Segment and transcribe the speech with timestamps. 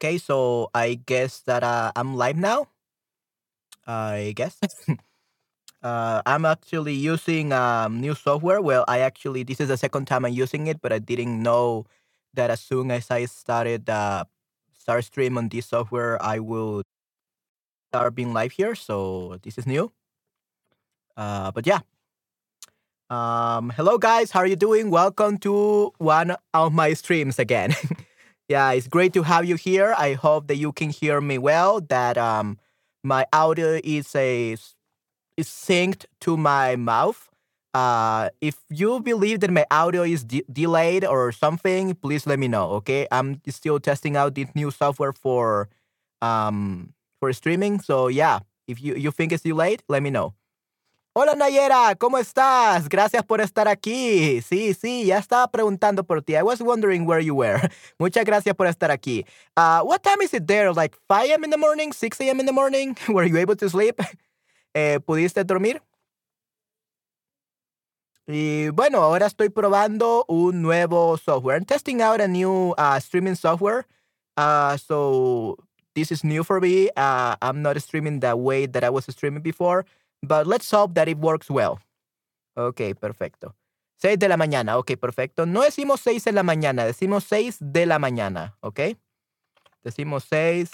[0.00, 2.72] Okay, so I guess that uh, I'm live now.
[3.86, 4.56] I guess.
[5.82, 8.62] uh, I'm actually using um, new software.
[8.62, 11.84] Well, I actually this is the second time I'm using it, but I didn't know
[12.32, 14.24] that as soon as I started uh,
[14.72, 16.82] start stream on this software, I will
[17.92, 18.74] start being live here.
[18.74, 19.92] So this is new.
[21.16, 21.80] Uh, but yeah.
[23.10, 24.88] Um, hello guys, how are you doing?
[24.88, 27.74] Welcome to one of my streams again.
[28.50, 29.94] yeah, it's great to have you here.
[29.98, 31.80] I hope that you can hear me well.
[31.82, 32.58] That um,
[33.04, 37.28] my audio is a is synced to my mouth.
[37.74, 42.48] Uh, if you believe that my audio is de- delayed or something, please let me
[42.48, 42.70] know.
[42.82, 45.68] Okay, I'm still testing out this new software for
[46.22, 47.80] um for streaming.
[47.80, 50.34] So yeah, if you you think it's delayed, let me know.
[51.12, 52.88] Hola Nayera, ¿cómo estás?
[52.88, 54.40] Gracias por estar aquí.
[54.42, 56.36] Sí, sí, ya estaba preguntando por ti.
[56.36, 57.58] I was wondering where you were.
[57.98, 59.26] Muchas gracias por estar aquí.
[59.56, 60.72] Uh, what time is it there?
[60.72, 61.42] Like 5 a.m.
[61.42, 62.38] in the morning, 6 a.m.
[62.38, 62.96] in the morning?
[63.08, 64.00] Were you able to sleep?
[64.72, 65.82] Eh, ¿Pudiste dormir?
[68.28, 71.56] Y bueno, ahora estoy probando un nuevo software.
[71.56, 73.84] I'm testing out a new uh, streaming software.
[74.36, 75.56] Uh, so
[75.96, 76.88] this is new for me.
[76.96, 79.84] Uh, I'm not streaming the way that I was streaming before.
[80.22, 81.78] But let's hope that it works well.
[82.54, 83.56] Ok, perfecto.
[83.96, 85.46] 6 de la mañana, ok, perfecto.
[85.46, 88.80] No decimos 6 de la mañana, decimos 6 de la mañana, ok.
[89.82, 90.70] Decimos 6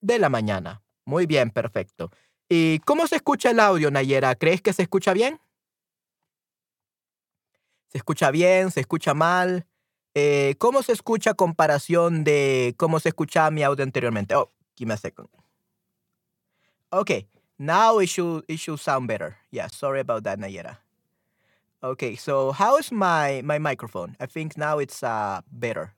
[0.00, 0.82] de la mañana.
[1.04, 2.10] Muy bien, perfecto.
[2.48, 4.34] ¿Y cómo se escucha el audio, Nayera?
[4.34, 5.40] ¿Crees que se escucha bien?
[7.88, 8.70] ¿Se escucha bien?
[8.70, 9.66] ¿Se escucha mal?
[10.14, 14.34] Eh, ¿Cómo se escucha comparación de cómo se escuchaba mi audio anteriormente?
[14.34, 15.28] Oh, give me a second.
[16.90, 17.10] Ok,
[17.58, 19.36] now it should it should sound better.
[19.50, 20.76] Yeah, sorry about that, Nayera.
[21.82, 24.16] Okay, so how is my my microphone?
[24.20, 25.92] I think now it's uh better.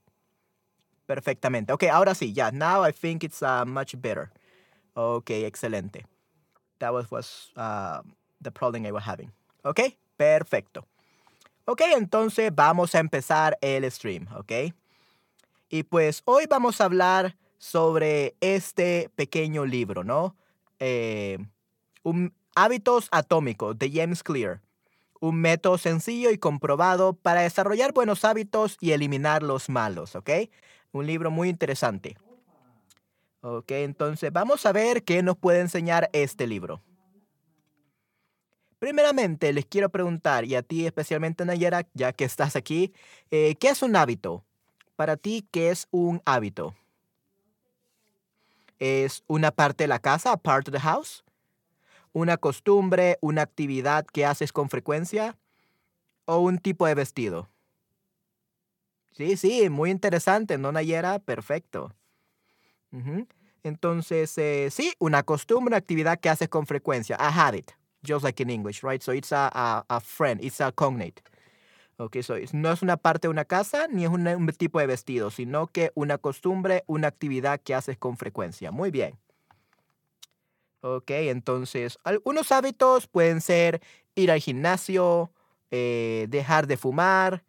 [1.09, 1.71] Perfectamente.
[1.73, 2.31] Okay, ahora sí.
[2.35, 4.31] Yeah, now I think it's uh, much better.
[4.97, 6.05] Okay, excelente.
[6.79, 8.03] That was was uh,
[8.41, 9.33] the problem I was having.
[9.65, 10.87] Okay, perfecto.
[11.67, 14.73] Okay, entonces vamos a empezar el stream, okay?
[15.69, 20.35] Y pues hoy vamos a hablar sobre este pequeño libro, ¿no?
[20.81, 21.39] Eh,
[22.03, 24.61] un, Hábitos Atómicos de James Clear.
[25.21, 30.31] Un método sencillo y comprobado para desarrollar buenos hábitos y eliminar los malos, ¿ok?
[30.93, 32.17] Un libro muy interesante.
[33.43, 36.83] Ok, entonces vamos a ver qué nos puede enseñar este libro.
[38.79, 42.95] Primeramente, les quiero preguntar, y a ti especialmente, Nayera, ya que estás aquí,
[43.31, 44.45] eh, ¿qué es un hábito?
[44.97, 46.75] Para ti, ¿qué es un hábito?
[48.81, 51.23] ¿Es una parte de la casa, a part of the house?
[52.13, 55.39] ¿Una costumbre, una actividad que haces con frecuencia?
[56.25, 57.51] ¿O un tipo de vestido?
[59.13, 61.19] Sí, sí, muy interesante, ¿no, Nayera?
[61.19, 61.95] Perfecto.
[63.63, 68.43] Entonces, eh, sí, una costumbre, una actividad que haces con frecuencia, a habit, just like
[68.43, 69.03] in English, right?
[69.03, 71.23] So it's a, a friend, it's a cognate.
[72.01, 75.31] Okay, so no es una parte de una casa ni es un tipo de vestido,
[75.31, 78.71] sino que una costumbre, una actividad que haces con frecuencia.
[78.71, 79.19] Muy bien.
[80.81, 83.83] Ok, entonces, algunos hábitos pueden ser
[84.15, 85.31] ir al gimnasio,
[85.71, 87.45] eh, dejar de fumar,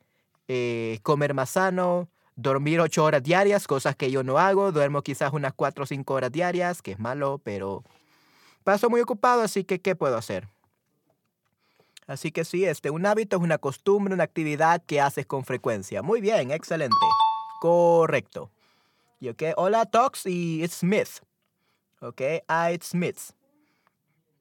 [0.50, 4.74] eh, comer más sano, dormir ocho horas diarias, cosas que yo no hago.
[4.74, 7.86] Duermo quizás unas cuatro o cinco horas diarias, que es malo, pero
[8.66, 10.50] paso muy ocupado, así que ¿qué puedo hacer?
[12.08, 16.02] Así que sí, este, un hábito es una costumbre, una actividad que haces con frecuencia.
[16.02, 16.96] Muy bien, excelente.
[17.62, 18.52] Correcto.
[19.20, 21.20] Y ok, hola Tox y it's Smith.
[22.00, 23.20] Ok, ah, it's Smith.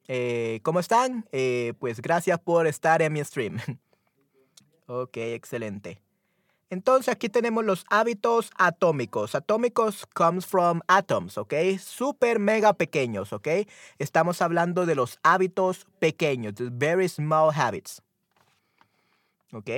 [0.07, 1.25] Eh, ¿Cómo están?
[1.31, 3.59] Eh, pues gracias por estar en mi stream.
[4.87, 6.01] ok, excelente.
[6.71, 9.35] Entonces aquí tenemos los hábitos atómicos.
[9.35, 11.53] Atómicos comes from atoms, ¿ok?
[11.77, 13.47] Super mega pequeños, ¿ok?
[13.99, 18.01] Estamos hablando de los hábitos pequeños, the very small habits.
[19.51, 19.69] ¿Ok?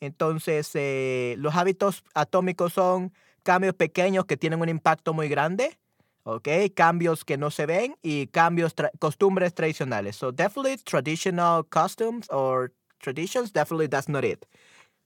[0.00, 3.12] Entonces, eh, los hábitos atómicos son
[3.44, 5.78] cambios pequeños que tienen un impacto muy grande,
[6.24, 6.48] ¿ok?
[6.74, 10.16] Cambios que no se ven y cambios, costumbres tradicionales.
[10.16, 14.44] So definitely traditional customs or traditions, definitely that's not it.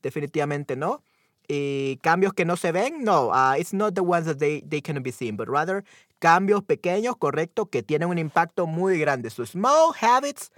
[0.02, 1.02] Definitivamente no.
[1.48, 4.80] Y cambios que no se ven, no, uh, it's not the ones that they, they
[4.80, 5.84] can be seen, but rather
[6.20, 9.28] cambios pequeños, correcto, que tienen un impacto muy grande.
[9.28, 10.50] So small habits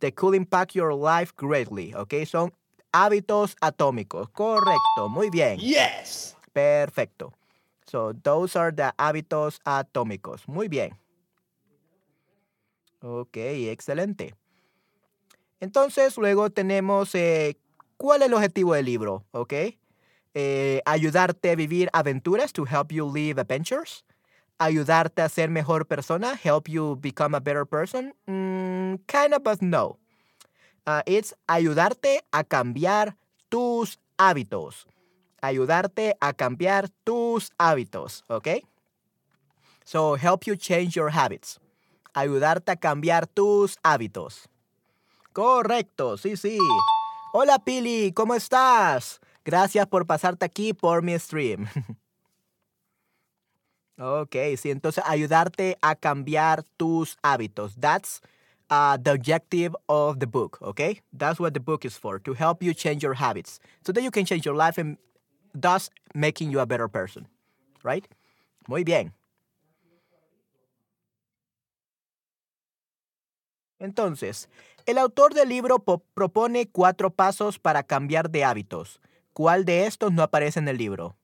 [0.00, 2.24] that could impact your life greatly, ¿ok?
[2.24, 2.52] Son
[2.92, 5.58] hábitos atómicos, correcto, muy bien.
[5.58, 6.36] Yes.
[6.52, 7.32] Perfecto.
[7.86, 10.46] So those are the hábitos atómicos.
[10.46, 10.92] Muy bien.
[13.00, 14.34] Ok, excelente.
[15.60, 17.56] Entonces, luego tenemos eh,
[17.98, 19.52] cuál es el objetivo del libro, ¿ok?
[20.34, 24.04] Eh, ayudarte a vivir aventuras, to help you live adventures.
[24.58, 28.14] Ayudarte a ser mejor persona, help you become a better person.
[28.26, 29.98] Mm, kind of, but no.
[30.86, 33.16] Uh, it's ayudarte a cambiar
[33.48, 34.86] tus hábitos.
[35.42, 38.64] Ayudarte a cambiar tus hábitos, ¿ok?
[39.84, 41.60] So, help you change your habits.
[42.14, 44.48] Ayudarte a cambiar tus hábitos.
[45.32, 46.58] Correcto, sí, sí.
[47.40, 49.20] Hola Pili, ¿cómo estás?
[49.44, 51.68] Gracias por pasarte aquí por mi stream.
[53.96, 57.76] ok, sí, entonces ayudarte a cambiar tus hábitos.
[57.78, 58.20] That's
[58.70, 61.00] uh, the objective of the book, okay?
[61.16, 64.10] That's what the book is for, to help you change your habits so that you
[64.10, 64.98] can change your life and
[65.54, 67.28] thus making you a better person,
[67.84, 68.04] right?
[68.66, 69.12] Muy bien.
[73.80, 74.48] Entonces,
[74.88, 79.02] el autor del libro propone cuatro pasos para cambiar de hábitos.
[79.34, 81.14] ¿Cuál de estos no aparece en el libro?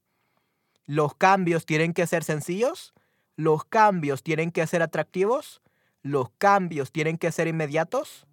[0.84, 2.92] ¿Los cambios tienen que ser sencillos?
[3.36, 5.62] ¿Los cambios tienen que ser atractivos?
[6.02, 8.26] ¿Los cambios tienen que ser inmediatos?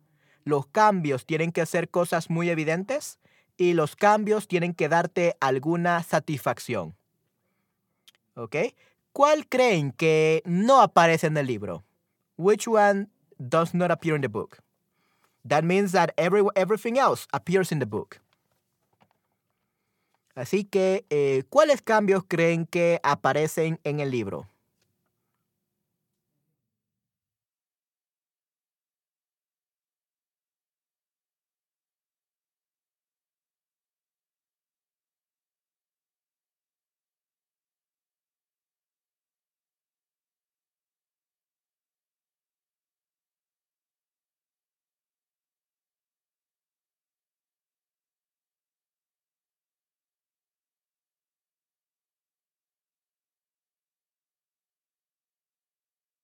[0.43, 3.17] ¿Los cambios tienen que ser cosas muy evidentes?
[3.55, 6.97] Y los cambios tienen que darte alguna satisfacción.
[8.35, 8.57] ¿Ok?
[9.13, 11.85] ¿Cuál creen que no aparece en el libro?
[12.35, 13.07] Which one
[13.37, 14.61] does not appear in the book?
[15.43, 18.19] That means that every, everything else appears in the book.
[20.35, 24.47] Así que, eh, ¿cuáles cambios creen que aparecen en el libro?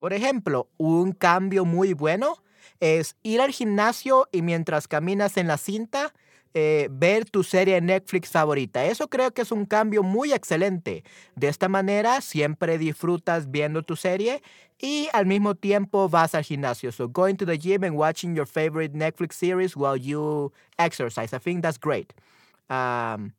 [0.08, 2.42] Por ejemplo, un cambio muy bueno
[2.80, 6.14] es ir al gimnasio y mientras caminas en la cinta,
[6.54, 8.86] eh, ver tu serie Netflix favorita.
[8.86, 11.04] Eso creo que es un cambio muy excelente.
[11.36, 14.40] De esta manera siempre disfrutas viendo tu serie
[14.78, 16.90] y al mismo tiempo vas al gimnasio.
[16.90, 21.36] So going to the gym and watching your favorite Netflix series while you exercise.
[21.36, 22.14] I think that's great.
[22.70, 23.34] Um,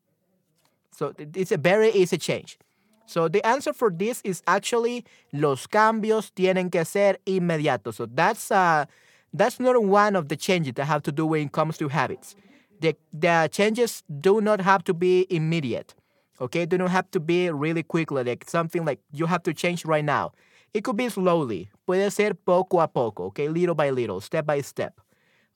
[0.91, 2.59] so it's a very easy change.
[3.09, 5.03] So the answer for this is actually
[5.33, 7.95] los cambios tienen que ser inmediatos.
[7.95, 8.85] So that's uh,
[9.33, 12.35] that's not one of the changes that have to do when it comes to habits.
[12.81, 15.95] The, the changes do not have to be immediate.
[16.39, 19.85] Okay, do not have to be really quickly, like something like you have to change
[19.85, 20.31] right now.
[20.75, 21.71] It could be slowly.
[21.87, 25.01] Puede ser poco a poco, okay, little by little, step by step.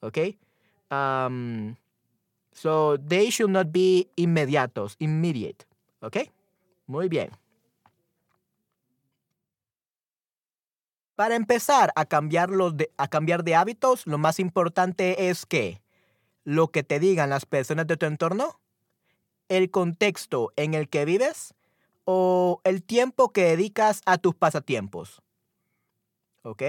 [0.02, 0.38] Okay?
[0.90, 1.78] Um,
[2.52, 5.66] so they should not be inmediatos, immediate.
[6.02, 6.32] Okay?
[6.88, 7.30] Muy bien.
[11.16, 15.82] Para empezar a cambiar, de, a cambiar de hábitos, lo más importante es que
[16.44, 18.60] lo que te digan las personas de tu entorno,
[19.48, 21.54] el contexto en el que vives
[22.06, 25.22] o el tiempo que dedicas a tus pasatiempos.
[26.42, 26.64] ¿Ok?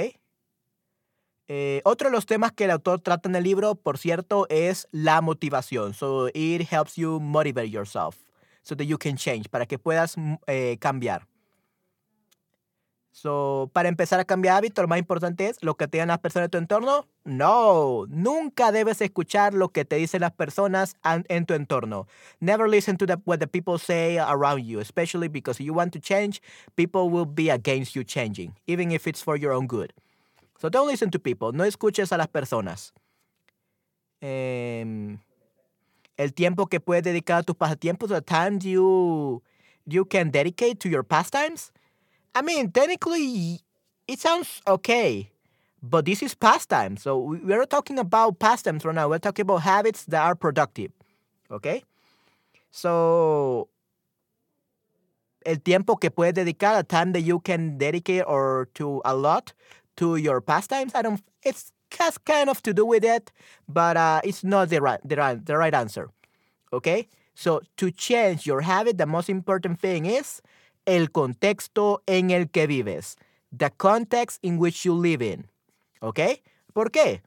[1.49, 4.89] Eh, otro de los temas que el autor trata en el libro, por cierto, es
[4.93, 5.95] la motivación.
[5.95, 8.17] So it helps you motivate yourself
[8.63, 11.27] so that you can change, para que puedas mm, eh, cambiar.
[13.15, 16.19] So, para empezar a cambiar hábitos, lo más importante es lo que te digan las
[16.19, 17.07] personas de tu entorno.
[17.23, 22.09] No, nunca debes escuchar lo que te dicen las personas en tu entorno.
[22.41, 26.43] Never listen to what the people say around you, especially because you want to change,
[26.75, 29.93] people will be against you changing, even if it's for your own good.
[30.59, 31.53] So don't listen to people.
[31.53, 32.93] No escuches a las personas.
[34.21, 35.17] Eh,
[36.17, 39.41] el tiempo que puedes dedicar a tus pasatiempos, the time you,
[39.87, 41.71] you can dedicate to your pastimes.
[42.35, 43.61] I mean, technically,
[44.09, 45.31] it sounds okay,
[45.83, 46.97] but this is pastime.
[46.97, 49.09] So we're not talking about pastimes right now.
[49.09, 50.91] We're talking about habits that are productive.
[51.51, 51.85] Okay?
[52.71, 53.69] So,
[55.47, 59.53] el tiempo que puedes dedicar, a time that you can dedicate or to a lot
[59.97, 63.31] to your pastimes, I don't, it's has kind of to do with it,
[63.69, 66.11] but uh, it's not the right, the right, the right answer.
[66.73, 67.09] Okay?
[67.35, 70.41] So to change your habit, the most important thing is
[70.87, 73.17] el contexto en el que vives.
[73.57, 75.47] The context in which you live in.
[76.01, 76.21] ¿Ok?
[76.73, 77.23] ¿Por qué?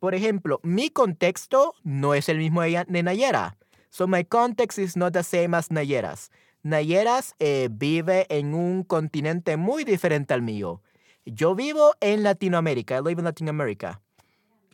[0.00, 3.56] Por ejemplo, mi contexto no es el mismo de Nayera.
[3.90, 6.30] So my context is not the same as Nayeras.
[6.62, 10.82] Nayeras eh, vive en un continente muy diferente al mío.
[11.24, 12.96] Yo vivo en Latinoamérica.
[12.96, 14.00] I live in Latin America.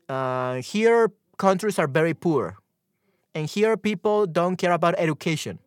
[0.08, 2.56] Uh, here, countries are very poor.
[3.34, 5.58] And here, people don't care about education.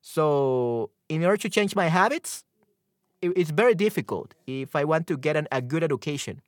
[0.00, 2.44] So, in order to change my habits,
[3.22, 6.42] it- it's very difficult if I want to get an, a good education.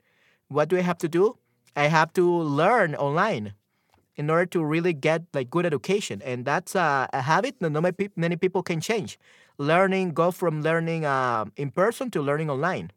[0.49, 1.39] What do I have to do?
[1.77, 3.55] I have to learn online
[4.17, 7.83] in order to really get like good education, and that's a, a habit that not
[7.83, 9.19] many, many people can change.
[9.59, 12.91] Learning, go from learning uh, in person to learning online.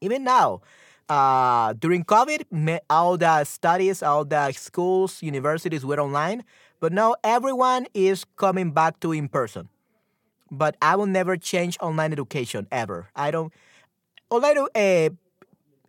[0.00, 0.60] Even now,
[1.08, 6.44] uh, during COVID, all the studies, all the schools, universities were online,
[6.84, 9.70] but now everyone is coming back to in person.
[10.50, 13.08] But I will never change online education ever.
[13.16, 13.54] I don't.
[14.28, 15.08] Online uh,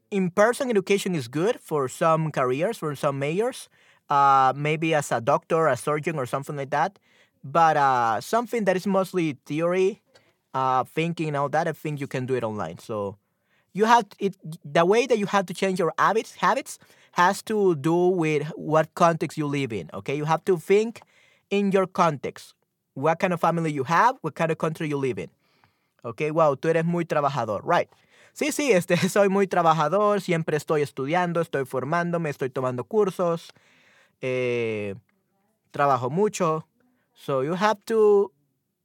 [0.10, 3.68] in person education is good for some careers, for some majors,
[4.10, 6.98] uh, maybe as a doctor, a surgeon, or something like that.
[7.44, 10.02] But uh, something that is mostly theory,
[10.54, 12.80] uh, thinking, and all that, I think you can do it online.
[12.80, 13.18] So
[13.74, 14.38] you have it.
[14.64, 16.80] The way that you have to change your habits habits
[17.16, 19.90] has to do with what context you live in.
[19.94, 21.00] Okay, you have to think
[21.50, 22.54] in your context.
[22.94, 25.30] What kind of family you have, what kind of country you live in.
[26.04, 27.90] Ok, wow, tú eres muy trabajador, right.
[28.34, 33.54] Sí, sí, este, soy muy trabajador, siempre estoy estudiando, estoy formándome, estoy tomando cursos,
[34.22, 34.96] eh,
[35.72, 36.66] trabajo mucho.
[37.14, 38.34] So you have to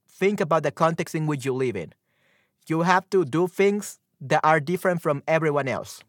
[0.07, 1.93] think about the context in which you live in.
[2.65, 6.01] You have to do things that are different from everyone else.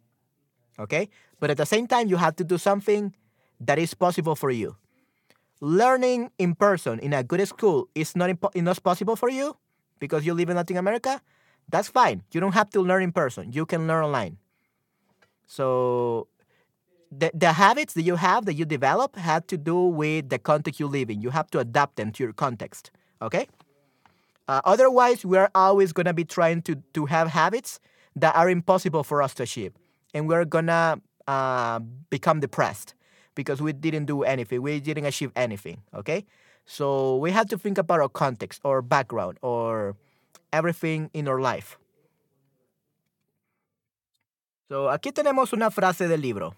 [0.79, 1.09] Okay?
[1.42, 3.12] But at the same time, you have to do something
[3.58, 4.76] that is possible for you.
[5.61, 9.56] Learning in person in a good school is not, impo- not possible for you
[9.99, 11.20] because you live in Latin America.
[11.68, 12.22] That's fine.
[12.30, 13.50] You don't have to learn in person.
[13.50, 14.38] You can learn online.
[15.49, 16.28] So
[17.11, 20.78] the, the habits that you have that you develop have to do with the context
[20.78, 21.22] you live in.
[21.22, 22.92] You have to adapt them to your context.
[23.20, 23.49] Okay?
[24.46, 27.80] Uh, otherwise, we're always going to be trying to, to have habits
[28.14, 29.72] that are impossible for us to achieve.
[30.14, 32.95] And we're going to uh, become depressed
[33.35, 34.62] because we didn't do anything.
[34.62, 35.83] We didn't achieve anything.
[35.95, 36.25] Okay?
[36.64, 39.97] So we have to think about our context or background or
[40.52, 41.79] everything in our life.
[44.69, 46.55] So aquí tenemos una frase del libro.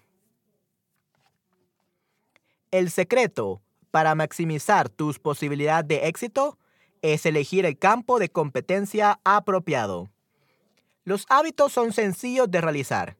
[2.71, 6.57] El secreto para maximizar tus posibilidades de éxito
[7.01, 10.09] es elegir el campo de competencia apropiado.
[11.03, 13.17] Los hábitos son sencillos de realizar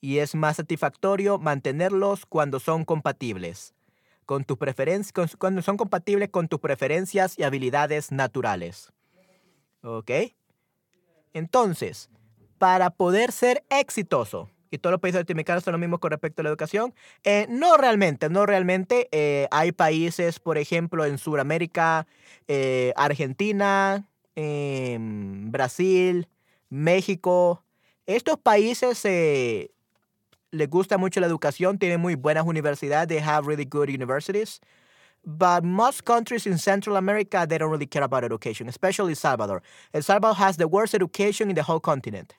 [0.00, 3.74] y es más satisfactorio mantenerlos cuando son compatibles
[4.26, 4.58] con tus
[5.38, 8.92] cuando son compatibles con tus preferencias y habilidades naturales.
[9.82, 10.10] ¿Ok?
[11.32, 12.10] Entonces,
[12.58, 16.44] para poder ser exitoso, y todos los países latinoamericanos son los mismos con respecto a
[16.44, 19.08] la educación, eh, no realmente, no realmente.
[19.12, 22.06] eh, hay países, por ejemplo, en Sudamérica,
[22.48, 26.28] eh, Argentina, em, Brasil,
[26.68, 27.62] México.
[28.06, 29.04] Estos países
[30.56, 34.60] les gusta mucho la educación, tienen muy buenas universidades, they have really good universities.
[35.24, 39.60] But most countries in Central America, they don't really care about education, especially Salvador.
[39.92, 42.34] El Salvador has the worst education in the whole continent.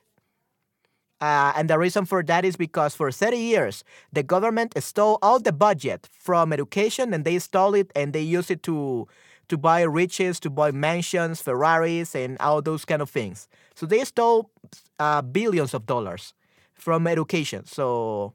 [1.20, 3.84] Uh, and the reason for that is because for 30 years,
[4.14, 8.52] the government stole all the budget from education and they stole it and they use
[8.52, 9.08] it to,
[9.50, 13.48] to buy riches, to buy mansions, Ferraris, and all those kind of things.
[13.74, 14.52] So they stole
[15.00, 16.34] uh, billions of dollars
[16.78, 17.66] from education.
[17.66, 18.34] So,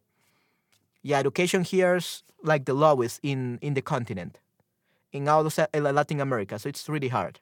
[1.03, 4.39] yeah, education here is like the lowest in, in the continent,
[5.13, 6.59] in all of uh, Latin America.
[6.59, 7.41] So it's really hard.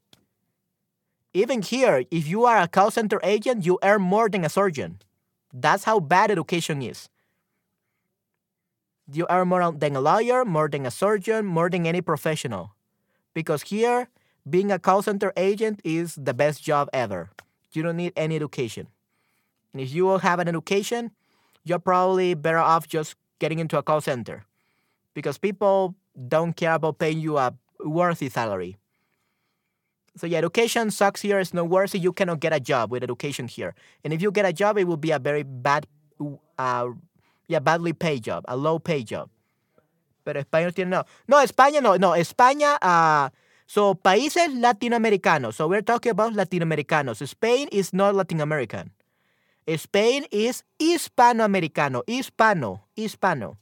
[1.33, 4.99] Even here, if you are a call center agent, you earn more than a surgeon.
[5.53, 7.09] That's how bad education is.
[9.13, 12.75] You earn more than a lawyer, more than a surgeon, more than any professional.
[13.35, 14.09] Because here,
[14.49, 17.31] being a call center agent is the best job ever.
[17.73, 18.89] You don't need any education.
[19.73, 21.11] And if you will have an education,
[21.65, 24.45] you're probably better off just getting into a call center.
[25.15, 25.95] Because people
[26.29, 28.77] don't care about paying you a worthy salary.
[30.17, 31.39] So yeah, education sucks here.
[31.39, 31.99] It's not worthy.
[31.99, 33.75] You cannot get a job with education here.
[34.05, 35.87] And if you get a job, it will be a very bad,
[36.59, 36.89] uh,
[37.47, 39.31] yeah, badly paid job, a low paid job.
[40.25, 41.05] Pero España no tiene no.
[41.29, 43.31] No, España no, no, España, uh,
[43.67, 45.55] so países latinoamericanos.
[45.55, 47.27] So we're talking about latinoamericanos.
[47.27, 48.91] Spain is not Latin American.
[49.79, 53.57] Spain is Hispanoamericano, Hispano, Hispano.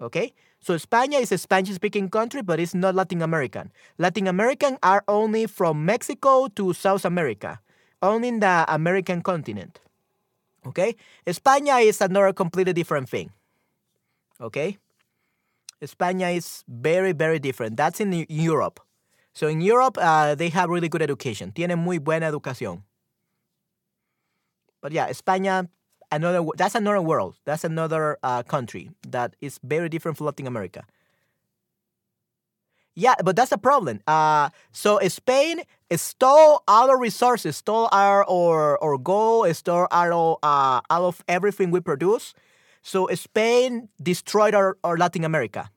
[0.00, 0.32] Okay?
[0.60, 3.72] So España is a Spanish speaking country, but it's not Latin American.
[3.98, 7.60] Latin American are only from Mexico to South America,
[8.02, 9.80] only in the American continent.
[10.66, 10.96] Okay?
[11.26, 13.30] España is another completely different thing.
[14.40, 14.78] Okay?
[15.80, 17.76] España is very, very different.
[17.76, 18.80] That's in Europe.
[19.32, 21.52] So in Europe, uh, they have really good education.
[21.52, 22.82] Tienen muy buena educación.
[24.80, 25.68] But yeah, España,
[26.10, 27.36] another that's another world.
[27.44, 30.84] That's another uh, country that is very different from Latin America.
[32.94, 34.00] Yeah, but that's the problem.
[34.08, 35.62] Uh, so Spain
[35.94, 41.80] stole our resources, stole our our, our gold, stole our uh, all of everything we
[41.80, 42.34] produce.
[42.82, 45.70] So Spain destroyed our, our Latin America.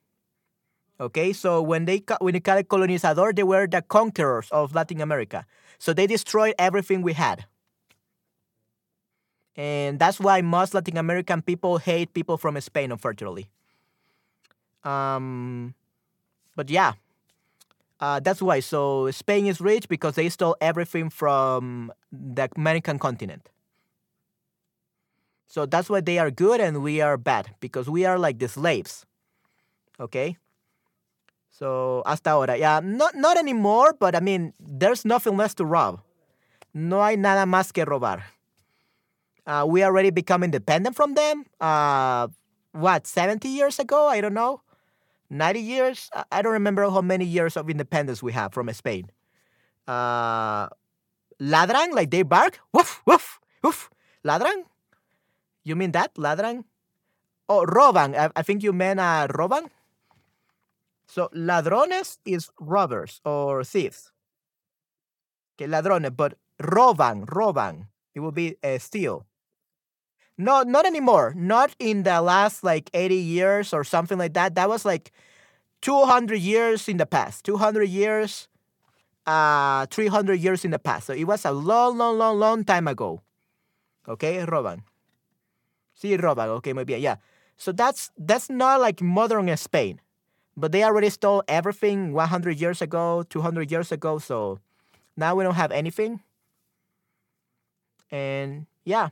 [1.00, 5.46] Okay, so when they when they called colonizador, they were the conquerors of Latin America.
[5.77, 7.46] So they destroyed everything we had.
[9.55, 13.50] And that's why most Latin American people hate people from Spain, unfortunately.
[14.84, 15.75] Um,
[16.55, 16.93] but yeah,
[18.00, 18.60] uh, that's why.
[18.62, 23.50] So Spain is rich because they stole everything from the American continent.
[25.48, 28.48] So that's why they are good and we are bad because we are like the
[28.48, 29.05] slaves.
[30.00, 30.38] Okay?
[31.51, 36.00] So hasta ahora, yeah, not not anymore, but I mean, there's nothing less to rob.
[36.74, 38.24] No hay nada más que robar.
[39.46, 41.46] Uh, we already become independent from them.
[41.60, 42.28] Uh,
[42.74, 44.08] what, 70 years ago?
[44.08, 44.62] I don't know.
[45.30, 46.10] 90 years?
[46.32, 49.10] I don't remember how many years of independence we have from Spain.
[49.88, 50.68] Uh,
[51.42, 52.60] ladran, like they bark?
[52.74, 53.90] Woof, woof, woof.
[54.26, 54.64] Ladran?
[55.64, 56.14] You mean that?
[56.16, 56.66] Ladran?
[57.50, 58.16] Oh, roban.
[58.16, 59.70] I, I think you meant uh, roban?
[61.08, 64.12] So ladrones is robbers or thieves.
[65.56, 67.88] Okay, ladrones, but roban, roban.
[68.16, 69.26] It will be uh, steal.
[70.42, 71.34] No, not anymore.
[71.38, 74.56] Not in the last like 80 years or something like that.
[74.56, 75.12] That was like
[75.82, 77.46] 200 years in the past.
[77.46, 78.48] 200 years,
[79.28, 81.08] uh, 300 years in the past.
[81.08, 83.22] So it was a long, long, long, long time ago.
[84.08, 84.82] Okay, roban.
[85.96, 86.48] Sí, roban.
[86.58, 87.02] Okay, muy bien.
[87.02, 87.18] Yeah.
[87.56, 90.02] So that's that's not like modern Spain
[90.58, 94.20] but they already stole everything 100 years ago, 200 years ago.
[94.20, 94.60] So
[95.16, 96.22] now we don't have anything.
[98.12, 99.10] And yeah,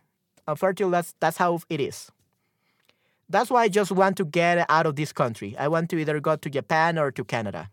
[0.50, 2.12] unfortunately, that's, that's how it is.
[3.30, 5.56] That's why I just want to get out of this country.
[5.58, 7.70] I want to either go to Japan or to Canada.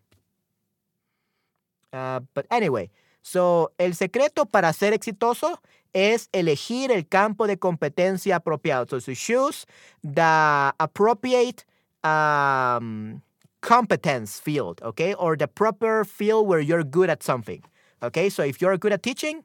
[1.93, 2.91] Uh, but anyway,
[3.23, 5.57] so el secreto para ser exitoso
[5.95, 8.91] es elegir el campo de competencia apropiado.
[8.91, 9.65] So to choose
[10.05, 11.65] the appropriate
[12.05, 13.23] um,
[13.63, 17.63] competence field, okay, or the proper field where you're good at something,
[18.03, 18.29] okay.
[18.29, 19.43] So if you're good at teaching,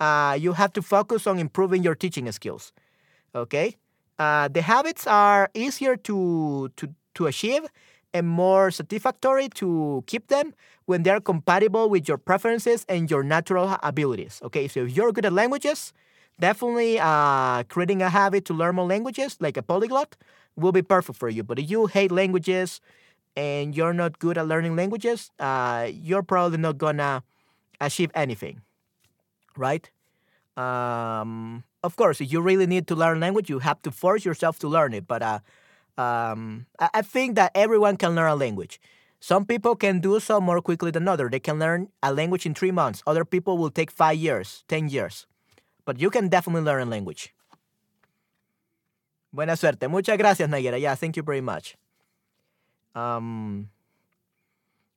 [0.00, 2.72] uh, you have to focus on improving your teaching skills,
[3.34, 3.76] okay.
[4.18, 7.62] Uh, the habits are easier to to to achieve
[8.12, 10.52] and more satisfactory to keep them
[10.86, 14.40] when they are compatible with your preferences and your natural abilities.
[14.44, 15.92] Okay, so if you're good at languages,
[16.40, 20.16] definitely uh, creating a habit to learn more languages, like a polyglot,
[20.56, 21.42] will be perfect for you.
[21.44, 22.80] But if you hate languages,
[23.36, 27.22] and you're not good at learning languages, uh, you're probably not gonna
[27.80, 28.60] achieve anything,
[29.56, 29.90] right?
[30.56, 34.58] Um, of course, if you really need to learn language, you have to force yourself
[34.60, 35.06] to learn it.
[35.06, 35.38] But uh,
[35.96, 38.80] um, I, think that everyone can learn a language.
[39.20, 41.30] Some people can do so more quickly than others.
[41.30, 43.02] They can learn a language in three months.
[43.06, 45.26] Other people will take five years, ten years.
[45.84, 47.34] But you can definitely learn a language.
[49.32, 49.88] Buena suerte.
[49.88, 50.80] Muchas gracias, Nayera.
[50.80, 51.76] Yeah, thank you very much.
[52.94, 53.68] Um,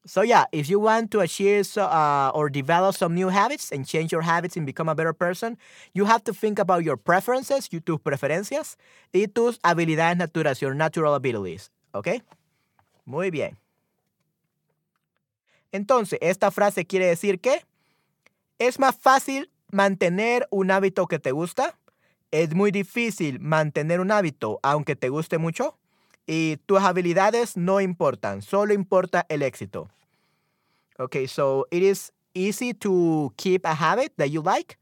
[0.06, 4.12] so yeah, if you want to achieve uh, or develop some new habits and change
[4.12, 5.58] your habits and become a better person,
[5.94, 8.76] you have to think about your preferences, tus preferencias
[9.14, 11.72] y tus habilidades naturales, your natural abilities.
[11.94, 12.22] ¿Ok?
[13.06, 13.58] Muy bien.
[15.72, 17.64] Entonces, esta frase quiere decir que
[18.60, 21.78] es más fácil mantener un hábito que te gusta.
[22.32, 25.78] Es muy difícil mantener un hábito aunque te guste mucho.
[26.28, 29.90] Y tus habilidades no importan, solo importa el éxito.
[31.00, 34.78] Okay, so it is easy to keep a habit that you like.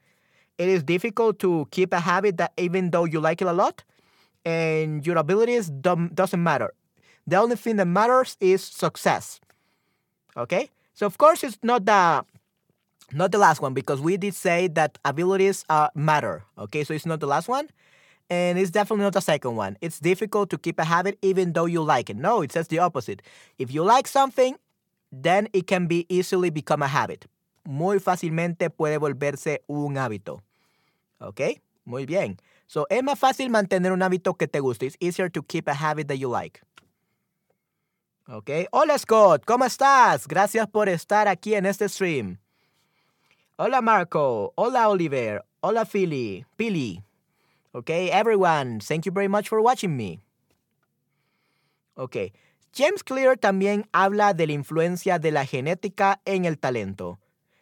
[0.57, 3.83] It is difficult to keep a habit that even though you like it a lot,
[4.45, 6.73] and your abilities don't, doesn't matter.
[7.25, 9.39] The only thing that matters is success.
[10.35, 12.25] Okay, so of course it's not the
[13.13, 16.43] not the last one because we did say that abilities uh, matter.
[16.57, 17.69] Okay, so it's not the last one.
[18.31, 19.77] And it's definitely not the second one.
[19.81, 22.15] It's difficult to keep a habit even though you like it.
[22.15, 23.21] No, it says the opposite.
[23.59, 24.55] If you like something,
[25.11, 27.25] then it can be easily become a habit.
[27.65, 30.41] Muy fácilmente puede volverse un hábito.
[31.19, 31.61] ¿Ok?
[31.83, 32.39] Muy bien.
[32.67, 34.85] So, es más fácil mantener un hábito que te guste.
[34.85, 36.61] It's easier to keep a habit that you like.
[38.29, 38.49] ¿Ok?
[38.71, 40.25] Hola Scott, ¿cómo estás?
[40.25, 42.37] Gracias por estar aquí en este stream.
[43.57, 44.53] Hola Marco.
[44.55, 45.43] Hola Oliver.
[45.59, 46.45] Hola Philly.
[46.55, 47.03] Pili.
[47.73, 50.19] Okay, everyone, thank you very much for watching me.
[51.95, 52.33] Ok,
[52.73, 57.19] James Clear también habla de la influencia de la genética en el talento.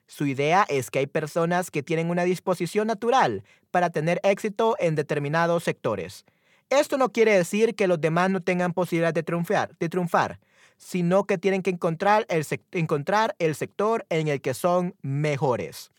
[0.07, 4.95] Su idea es que hay personas que tienen una disposición natural para tener éxito en
[4.95, 6.25] determinados sectores.
[6.71, 10.39] Esto no quiere decir que los demás no tengan posibilidad de triunfar, de triunfar.
[10.79, 15.91] sino que tienen que encontrar el, encontrar el sector en el que son mejores.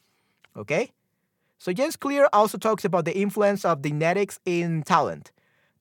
[0.54, 0.92] Okay?
[1.60, 5.30] So James Clear also talks about the influence of genetics in talent.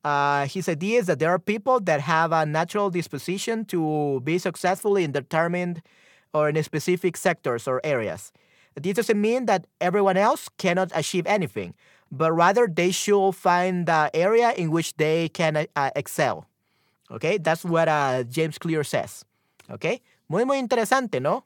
[0.04, 4.38] Uh, his idea is that there are people that have a natural disposition to be
[4.40, 5.82] successful in determined
[6.34, 8.34] or in specific sectors or areas.
[8.76, 11.74] This doesn't mean that everyone else cannot achieve anything,
[12.12, 16.46] but rather they should find the area in which they can uh, excel.
[17.10, 19.24] Okay, that's what uh, James Clear says.
[19.72, 21.46] Okay, muy, muy interesante, ¿no?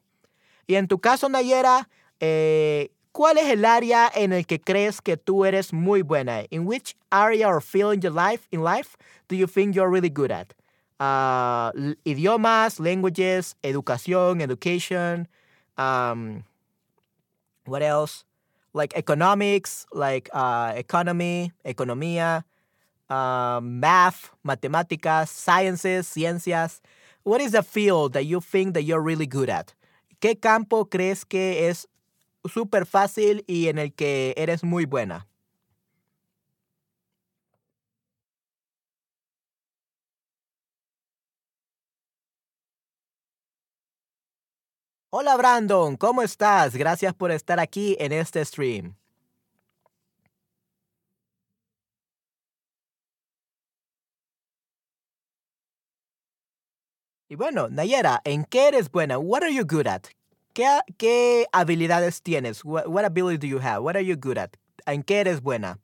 [0.68, 1.88] Y en tu caso, Nayera,
[2.20, 6.48] eh, ¿Cuál es el área en el que crees que tú eres muy buena?
[6.50, 8.98] In which area or field in your life, in life
[9.28, 10.56] do you think you're really good at?
[11.00, 11.72] Uh,
[12.06, 15.28] idiomas, languages, educación, education.
[15.78, 16.44] Um,
[17.66, 18.26] what else?
[18.74, 22.46] Like economics, like uh, economy, economía,
[23.12, 26.80] uh, math, matemáticas, sciences, ciencias.
[27.22, 29.76] What is the field that you think that you're really good at?
[30.20, 31.86] ¿Qué campo crees que es
[32.46, 35.28] súper fácil y en el que eres muy buena.
[45.16, 46.76] Hola Brandon, ¿cómo estás?
[46.76, 48.96] Gracias por estar aquí en este stream.
[57.30, 59.18] Y bueno, Nayera, ¿en qué eres buena?
[59.18, 60.08] What are you good at?
[60.54, 62.64] ¿Qué, habilidades tienes?
[62.64, 63.84] What, what ability do you have?
[63.84, 64.56] What are you good at?
[64.86, 65.80] ¿En qué eres buena?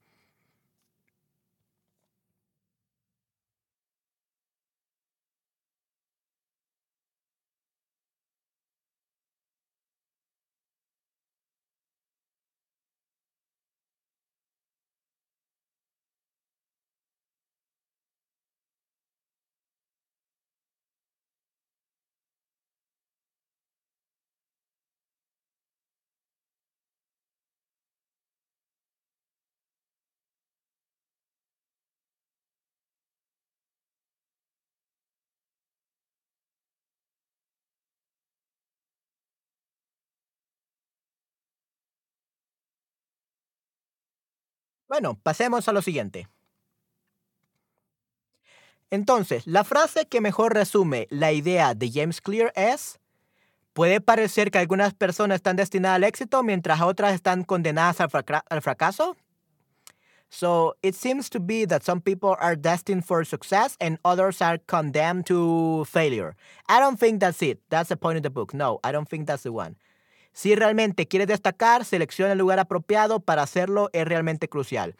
[44.89, 46.27] Bueno, pasemos a lo siguiente.
[48.89, 52.99] Entonces, la frase que mejor resume la idea de James Clear es,
[53.73, 59.15] puede parecer que algunas personas están destinadas al éxito mientras otras están condenadas al, fracaso.
[60.31, 64.59] So, it seems to be that some people are destined for success and others are
[64.65, 66.35] condemned to failure.
[66.67, 67.59] I don't think that's it.
[67.69, 68.53] That's the point of the book.
[68.55, 69.75] No, I don't think that's the one.
[70.39, 74.95] Si realmente quieres destacar, selecciona el lugar apropiado para hacerlo, es realmente crucial.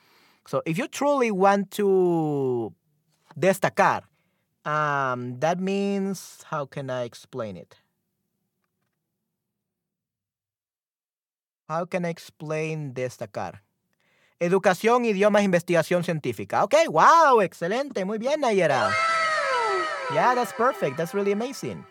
[0.46, 2.74] So, if you truly want to
[3.38, 4.04] destacar,
[4.66, 7.74] um, that means, how can I explain it?
[11.70, 13.62] How can I explain destacar?
[14.42, 16.66] Educación, idiomas, investigación científica.
[16.66, 18.92] Okay, wow, excelente, muy bien, Nayera.
[20.14, 20.98] Yeah, that's perfect.
[20.98, 21.86] That's really amazing.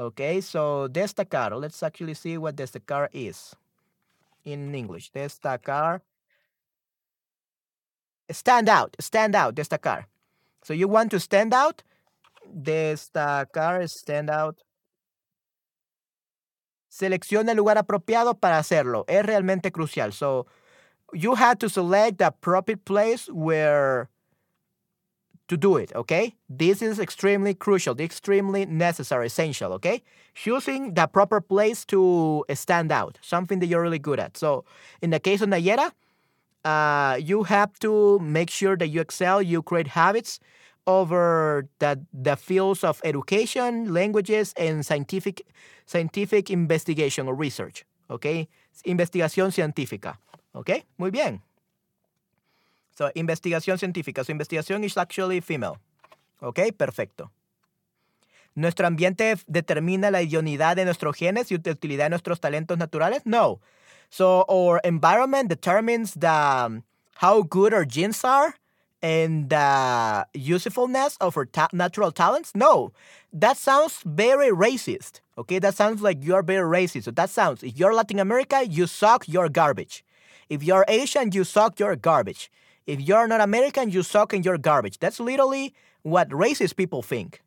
[0.00, 1.52] Okay, so destacar.
[1.60, 3.54] Let's actually see what destacar is
[4.46, 5.12] in English.
[5.12, 6.00] Destacar.
[8.30, 8.96] Stand out.
[8.98, 9.54] Stand out.
[9.54, 10.06] Destacar.
[10.62, 11.82] So you want to stand out?
[12.50, 14.62] Destacar, stand out.
[16.90, 19.04] Selecciona el lugar apropiado para hacerlo.
[19.06, 20.12] Es realmente crucial.
[20.12, 20.46] So
[21.12, 24.08] you have to select the appropriate place where
[25.50, 26.34] to do it, okay?
[26.48, 30.02] This is extremely crucial, extremely necessary, essential, okay?
[30.34, 34.36] Choosing the proper place to stand out, something that you're really good at.
[34.36, 34.64] So,
[35.02, 35.90] in the case of Nayera,
[36.64, 40.38] uh, you have to make sure that you excel, you create habits
[40.86, 45.44] over the, the fields of education, languages, and scientific,
[45.84, 48.48] scientific investigation or research, okay?
[48.86, 50.16] Investigación científica,
[50.54, 50.84] okay?
[50.96, 51.42] Muy bien.
[53.00, 54.24] So, investigación científica.
[54.24, 55.78] Su investigación is actually female.
[56.40, 57.32] Ok, perfecto.
[58.54, 63.22] ¿Nuestro ambiente determina la idoneidad de nuestros genes y utilidad de nuestros talentos naturales?
[63.24, 63.58] No.
[64.10, 66.82] So, our environment determines the, um,
[67.14, 68.56] how good our genes are
[69.00, 72.50] and the usefulness of our ta natural talents?
[72.54, 72.92] No.
[73.32, 75.22] That sounds very racist.
[75.38, 77.04] Okay, that sounds like you're very racist.
[77.04, 80.04] So that sounds, if you're Latin America, you suck, you're garbage.
[80.50, 82.50] If you're Asian, you suck, you're garbage.
[82.90, 84.98] If you're not American, you suck and you're garbage.
[84.98, 87.40] That's literally what racist people think.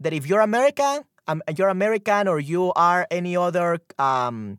[0.00, 4.58] That if you're American, um, you're American or you are any other um,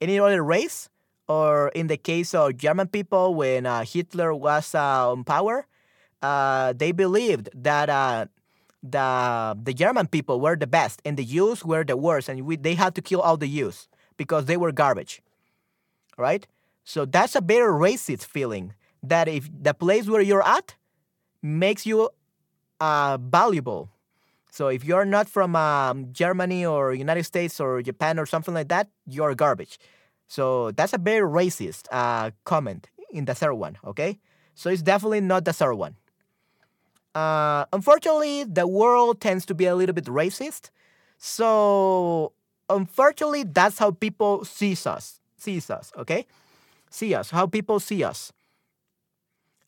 [0.00, 0.88] any other race,
[1.28, 5.68] or in the case of German people, when uh, Hitler was uh, on power,
[6.22, 8.26] uh, they believed that uh,
[8.82, 12.56] the the German people were the best and the Jews were the worst, and we,
[12.56, 15.22] they had to kill all the Jews because they were garbage,
[16.18, 16.48] right?
[16.82, 20.76] So that's a very racist feeling that if the place where you're at
[21.42, 22.10] makes you
[22.80, 23.90] uh, valuable.
[24.50, 28.68] So if you're not from um, Germany or United States or Japan or something like
[28.68, 29.78] that, you're garbage.
[30.28, 34.18] So that's a very racist uh, comment in the third one, okay?
[34.54, 35.96] So it's definitely not the third one.
[37.14, 40.70] Uh, unfortunately, the world tends to be a little bit racist.
[41.18, 42.32] So
[42.68, 45.20] unfortunately, that's how people sees us.
[45.36, 46.26] Sees us, okay?
[46.90, 48.32] See us, how people see us.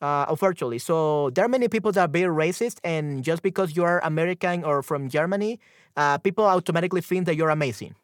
[0.04, 3.82] Uh, unfortunately, so there are many people that are very racist, and just because you
[3.84, 5.58] are American or from Germany,
[5.96, 7.94] uh, people automatically think that you're amazing,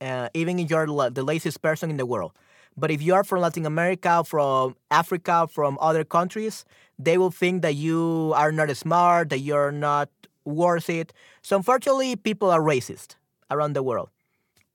[0.00, 2.30] uh, even if you're the laziest person in the world.
[2.76, 6.64] But if you are from Latin America, from Africa, from other countries,
[7.00, 10.08] they will think that you are not smart, that you're not
[10.44, 11.12] worth it.
[11.42, 13.16] So unfortunately, people are racist
[13.50, 14.10] around the world.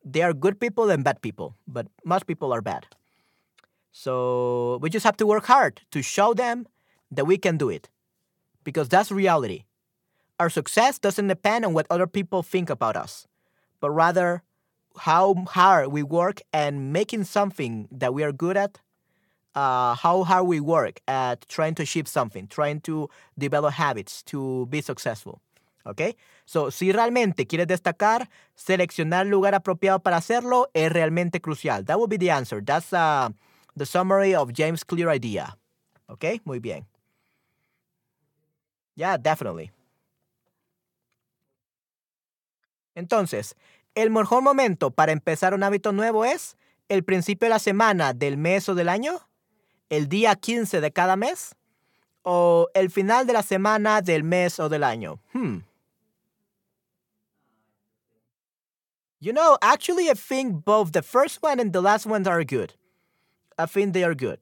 [0.03, 2.85] There are good people and bad people, but most people are bad.
[3.97, 6.67] So we just have to work hard to show them
[7.11, 7.87] that we can do it
[8.65, 9.63] because that's reality.
[10.37, 13.25] Our success doesn't depend on what other people think about us,
[13.79, 14.43] but rather
[14.97, 18.81] how hard we work and making something that we are good at,
[19.55, 24.65] uh, how hard we work at trying to achieve something, trying to develop habits to
[24.65, 25.39] be successful.
[25.85, 26.17] Okay?
[26.45, 31.85] So, si realmente quieres destacar, seleccionar el lugar apropiado para hacerlo es realmente crucial.
[31.85, 32.61] That would be the answer.
[32.61, 33.29] That's uh,
[33.75, 35.57] the summary of James' clear idea.
[36.07, 36.41] ¿Ok?
[36.45, 36.85] Muy bien.
[38.95, 39.71] Yeah, definitely.
[42.95, 43.55] Entonces,
[43.93, 46.55] el mejor momento para empezar un hábito nuevo es
[46.87, 49.19] el principio de la semana, del mes o del año,
[49.89, 51.55] el día 15 de cada mes
[52.23, 55.19] o el final de la semana del mes o del año.
[55.33, 55.59] Hmm.
[59.19, 62.73] You know, actually, I think both the first one and the last ones are good.
[63.57, 64.39] I think they are good.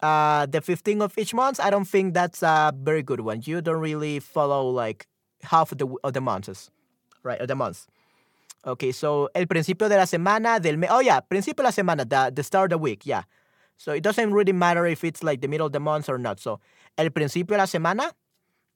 [0.00, 3.42] Uh, the 15th of each month, I don't think that's a very good one.
[3.44, 5.06] You don't really follow like
[5.42, 6.70] half of the of the months,
[7.22, 7.40] right?
[7.40, 7.86] Of the months.
[8.66, 10.88] Okay, so el principio de la semana del mes.
[10.90, 13.22] Oh yeah, principio de la semana, the, the start of the week, yeah.
[13.76, 16.40] So it doesn't really matter if it's like the middle of the month or not.
[16.40, 16.60] So
[16.98, 18.12] el principio de la semana,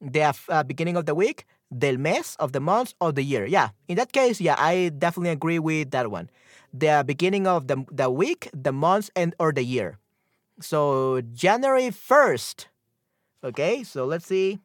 [0.01, 1.45] the uh, beginning of the week,
[1.77, 3.45] del mes, of the month, of the year.
[3.47, 6.31] Yeah, in that case, yeah, I definitely agree with that one.
[6.77, 9.99] The beginning of the, the week, the month, and or the year.
[10.61, 12.67] So January 1st.
[13.45, 14.59] Okay, so let's see.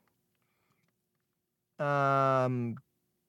[1.78, 2.76] Um,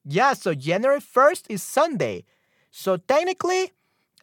[0.05, 2.25] yeah, so January 1st is Sunday.
[2.71, 3.73] So technically,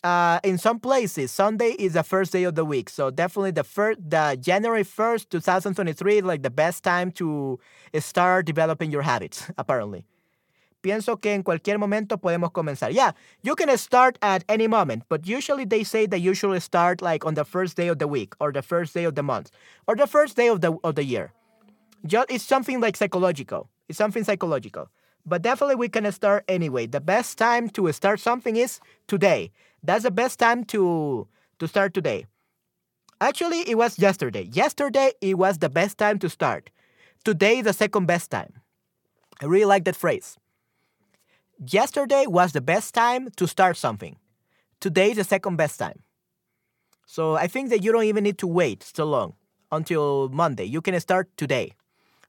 [0.04, 2.90] uh, in some places, Sunday is the first day of the week.
[2.90, 7.60] So definitely the first, the January 1st, 2023, is like the best time to
[8.00, 10.06] start developing your habits, apparently.
[10.88, 12.94] Pienso que en cualquier momento podemos comenzar.
[12.94, 17.02] Yeah, you can start at any moment, but usually they say that you should start
[17.02, 19.52] like on the first day of the week or the first day of the month
[19.86, 21.34] or the first day of the of the year.
[22.06, 23.68] Just, it's something like psychological.
[23.90, 24.88] It's something psychological.
[25.26, 26.88] But definitely we can start anyway.
[26.88, 29.52] The best time to start something is today.
[29.84, 31.28] That's the best time to
[31.60, 32.28] to start today.
[33.20, 34.44] Actually, it was yesterday.
[34.54, 36.70] Yesterday it was the best time to start.
[37.26, 38.54] Today is the second best time.
[39.42, 40.38] I really like that phrase.
[41.60, 44.18] Yesterday was the best time to start something.
[44.80, 46.04] Today is the second best time.
[47.08, 49.34] So I think that you don't even need to wait so long
[49.72, 50.66] until Monday.
[50.66, 51.74] You can start today.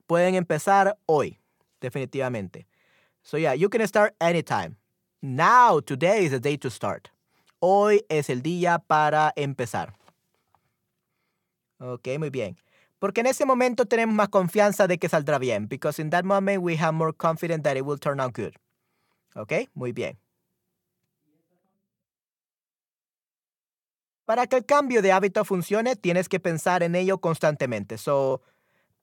[0.09, 1.37] Pueden empezar hoy,
[1.83, 2.64] definitivamente.
[3.23, 4.77] So yeah, you can start anytime.
[5.21, 7.11] Now, today is the day to start.
[7.61, 9.88] Hoy es el día para empezar.
[11.81, 12.57] Ok, muy bien.
[12.99, 15.67] Porque en ese momento tenemos más confianza de que saldrá bien.
[15.67, 18.55] Because in that moment we have more confidence that it will turn out good.
[19.38, 20.18] Ok, muy bien.
[24.24, 27.96] Para que el cambio de hábito funcione, tienes que pensar en ello constantemente.
[27.96, 28.42] So,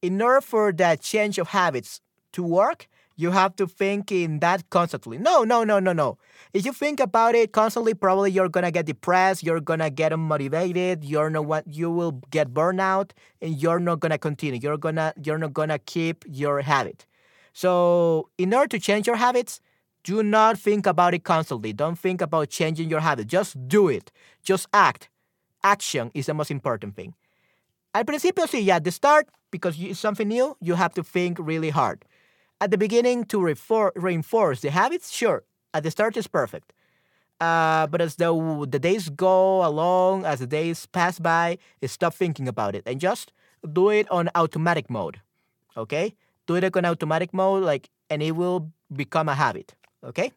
[0.01, 2.01] in order for that change of habits
[2.33, 5.17] to work, you have to think in that constantly.
[5.17, 6.17] No, no, no, no, no.
[6.53, 10.99] If you think about it constantly, probably you're gonna get depressed, you're gonna get unmotivated,
[11.01, 14.59] you're not what you will get burnout, and you're not gonna continue.
[14.61, 17.07] You're gonna you're not gonna keep your habit.
[17.53, 19.61] So in order to change your habits,
[20.05, 21.73] do not think about it constantly.
[21.73, 23.27] Don't think about changing your habit.
[23.27, 24.11] Just do it.
[24.43, 25.09] Just act.
[25.63, 27.13] Action is the most important thing.
[27.93, 31.37] Al principio, sí, yeah, at the start, because it's something new, you have to think
[31.39, 32.05] really hard.
[32.61, 35.43] At the beginning, to refor- reinforce the habits, sure.
[35.73, 36.73] At the start, is perfect.
[37.41, 38.31] Uh, but as the,
[38.69, 43.33] the days go along, as the days pass by, stop thinking about it and just
[43.73, 45.19] do it on automatic mode.
[45.75, 46.15] Okay?
[46.47, 49.75] do it on automatic mode, like, and it will become a habit.
[50.05, 50.33] Okay?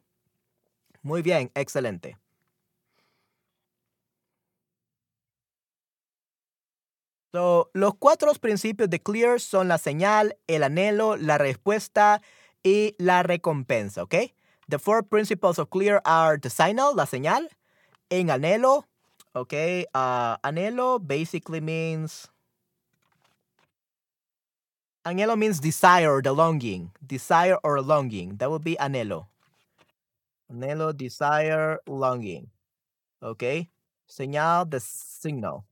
[1.03, 2.17] Muy bien, excelente.
[7.33, 12.23] So, los cuatro principios de CLEAR son la señal, el anhelo, la respuesta
[12.63, 14.15] y la recompensa, ¿ok?
[14.69, 17.51] The four principles of CLEAR are the signal, la señal,
[18.09, 18.87] en anhelo,
[19.35, 19.53] ¿ok?
[19.95, 22.31] Uh, anhelo basically means...
[25.05, 26.91] Anhelo means desire, the longing.
[27.07, 28.37] Desire or longing.
[28.39, 29.27] That would be anhelo.
[30.53, 32.49] Anhelo, desire, longing.
[33.23, 33.71] Okay.
[34.09, 35.65] Señal, the signal.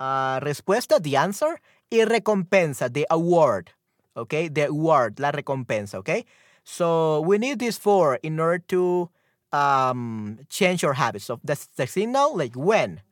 [0.00, 1.60] Uh, respuesta, the answer.
[1.90, 3.70] Y recompensa, the award.
[4.16, 5.96] Okay, the award, la recompensa.
[5.96, 6.24] Okay,
[6.64, 9.10] so we need these four in order to
[9.52, 11.26] um, change your habits.
[11.26, 13.02] So that's the signal, like when.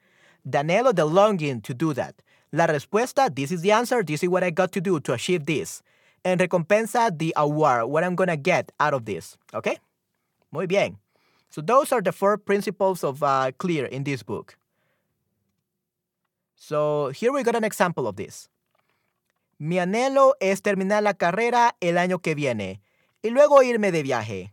[0.44, 2.16] The the longing to do that.
[2.52, 4.02] La respuesta, this is the answer.
[4.02, 5.82] This is what I got to do to achieve this.
[6.24, 9.37] And recompensa, the award, what I'm gonna get out of this.
[9.52, 9.78] Okay,
[10.50, 10.96] muy bien.
[11.50, 14.56] So those are the four principles of uh, Clear in this book.
[16.56, 18.48] So here we got an example of this.
[19.58, 22.80] Mi anhelo es terminar la carrera el año que viene
[23.22, 24.50] y luego irme de viaje.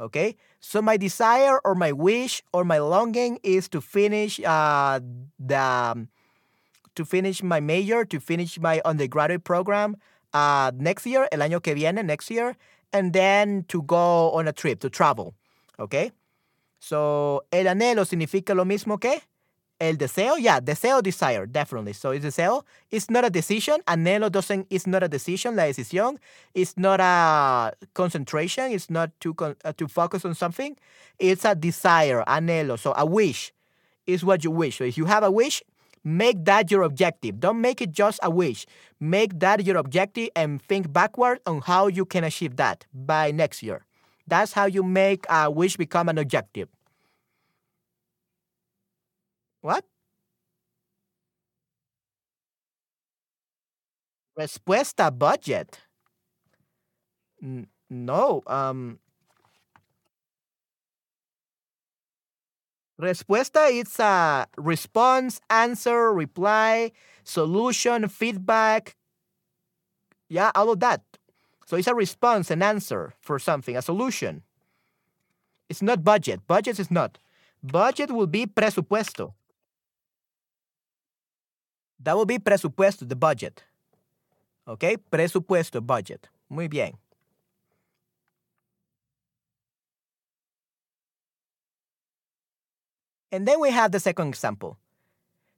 [0.00, 0.36] Okay?
[0.60, 5.00] So my desire or my wish or my longing is to finish uh,
[5.38, 6.08] the
[6.94, 9.96] to finish my major, to finish my undergraduate program
[10.32, 12.56] uh, next year, el año que viene, next year,
[12.92, 15.34] and then to go on a trip, to travel.
[15.78, 16.12] Okay?
[16.78, 19.20] So el anhelo significa lo mismo que
[19.78, 21.92] El deseo, yeah, deseo, desire, definitely.
[21.92, 22.64] So it's deseo.
[22.90, 23.82] It's not a decision.
[23.86, 24.66] Anhelo doesn't.
[24.70, 25.54] It's not a decision.
[25.54, 26.16] La decisión.
[26.54, 28.72] It's not a concentration.
[28.72, 30.78] It's not to uh, to focus on something.
[31.18, 32.78] It's a desire, anhelo.
[32.78, 33.52] So a wish
[34.06, 34.78] is what you wish.
[34.78, 35.62] So if you have a wish,
[36.06, 37.40] make that your objective.
[37.40, 38.64] Don't make it just a wish.
[39.00, 43.62] Make that your objective and think backward on how you can achieve that by next
[43.62, 43.84] year.
[44.28, 46.68] That's how you make a wish become an objective.
[49.62, 49.84] What?
[54.38, 55.80] Respuesta budget.
[57.42, 58.42] N no.
[58.46, 58.98] Um,
[63.00, 66.92] respuesta is a response, answer, reply,
[67.24, 68.96] solution, feedback.
[70.28, 71.02] Yeah, all of that.
[71.66, 74.42] So it's a response, an answer for something, a solution.
[75.68, 76.46] It's not budget.
[76.46, 77.18] Budget is not.
[77.62, 79.34] Budget will be presupuesto.
[81.98, 83.64] That will be presupuesto, the budget.
[84.68, 84.96] Okay?
[85.10, 86.28] Presupuesto, budget.
[86.48, 86.92] Muy bien.
[93.36, 94.78] And then we have the second example.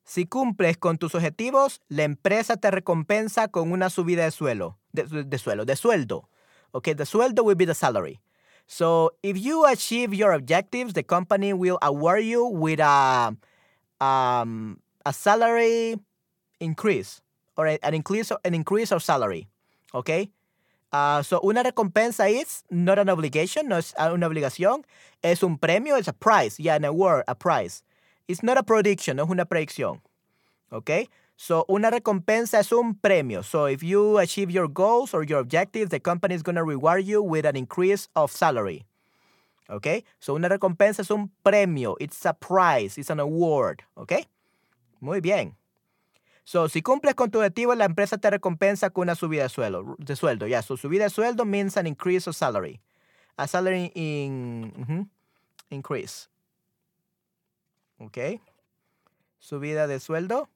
[0.05, 5.05] Si cumples con tus objetivos, la empresa te recompensa con una subida de suelo, de,
[5.05, 6.29] de suelo, de sueldo.
[6.73, 8.21] Okay, the sueldo will be the salary.
[8.67, 13.37] So if you achieve your objectives, the company will award you with a
[14.01, 16.01] um, a salary
[16.59, 17.23] increase
[17.57, 19.47] or an increase an increase of salary.
[19.95, 20.31] Okay.
[20.93, 24.85] Uh, so una recompensa is not an obligation, no es una obligación,
[25.23, 27.83] es un premio, it's a prize, yeah, an award, a prize.
[28.27, 30.01] It's not a prediction, no es una predicción.
[30.73, 31.09] Okay?
[31.37, 33.45] So una recompensa es un premio.
[33.45, 37.05] So if you achieve your goals or your objectives, the company is going to reward
[37.05, 38.85] you with an increase of salary.
[39.71, 40.05] Okay?
[40.19, 44.27] So una recompensa es un premio, it's a prize, it's an award, okay?
[45.01, 45.55] Muy bien.
[46.49, 49.97] So, si cumples con tu objetivo, la empresa te recompensa con una subida de sueldo.
[49.99, 50.63] De sueldo, yeah.
[50.63, 52.81] So, subida de sueldo means an increase of salary.
[53.37, 55.11] A salary in,
[55.69, 56.31] increase.
[58.01, 58.41] Okay.
[59.39, 60.49] Subida de sueldo.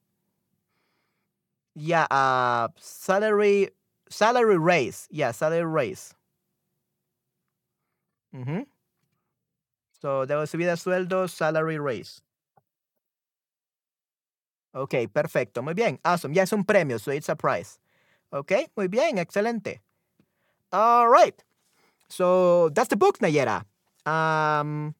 [1.75, 3.69] Yeah, uh, salary,
[4.09, 5.07] salary raise.
[5.11, 6.15] Yeah, salary raise.
[8.35, 8.65] Uh.
[10.01, 12.23] So, de subida de sueldo, salary raise.
[14.75, 16.01] Ok, perfecto, muy bien.
[16.03, 16.35] Awesome.
[16.35, 17.79] Ya es un premio, so it's a prize.
[18.31, 19.83] Ok, muy bien, excelente.
[20.73, 21.43] All right.
[22.09, 23.65] So that's the book, Nayera.
[24.07, 24.95] Um,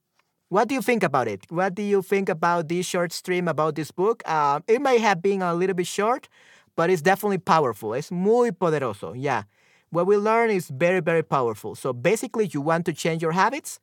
[0.51, 1.47] what do you think about it?
[1.51, 4.23] What do you think about this short stream about this book?
[4.27, 6.29] Uh, it may have been a little bit short,
[6.77, 7.95] but it's definitely powerful.
[7.95, 9.15] It's muy poderoso.
[9.17, 9.45] Yeah.
[9.91, 11.75] What we learn is very, very powerful.
[11.75, 13.81] So basically, you want to change your habits.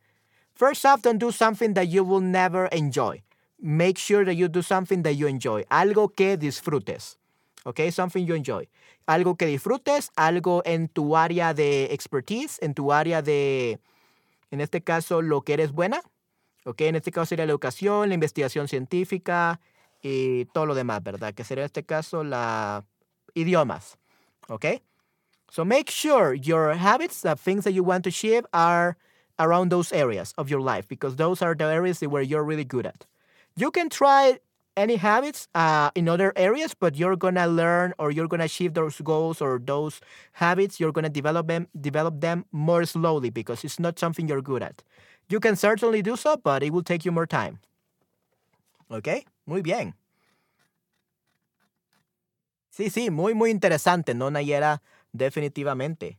[0.53, 3.21] First off, don't do something that you will never enjoy
[3.61, 7.17] make sure that you do something that you enjoy, algo que disfrutes.
[7.65, 8.67] Okay, something you enjoy.
[9.07, 13.79] Algo que disfrutes, algo en tu área de expertise, en tu área de,
[14.51, 16.01] en este caso, lo que eres buena.
[16.65, 19.59] Okay, en este caso sería la educación, la investigación científica
[20.01, 21.33] y todo lo demás, ¿verdad?
[21.33, 22.85] Que sería en este caso la
[23.33, 23.97] idiomas.
[24.49, 24.81] Okay?
[25.51, 28.97] So make sure your habits, the things that you want to achieve, are
[29.39, 32.85] around those areas of your life because those are the areas where you're really good
[32.85, 33.05] at.
[33.59, 34.39] You can try
[34.77, 39.01] any habits uh, in other areas, but you're gonna learn or you're gonna achieve those
[39.01, 39.99] goals or those
[40.31, 40.79] habits.
[40.79, 44.81] You're gonna develop them, develop them more slowly because it's not something you're good at.
[45.27, 47.59] You can certainly do so, but it will take you more time.
[48.89, 49.93] Okay, muy bien.
[52.69, 54.81] Sí, sí, muy, muy interesante, ¿no, Nayera?
[55.11, 56.17] Definitivamente.